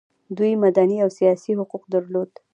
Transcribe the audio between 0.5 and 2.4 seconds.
مدني او سیاسي حقوق درلودل.